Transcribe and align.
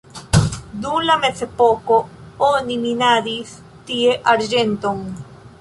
Dum 0.85 0.95
la 1.09 1.17
mezepoko 1.25 1.99
oni 2.49 2.79
minadis 2.87 3.55
tie 3.91 4.19
arĝenton. 4.37 5.07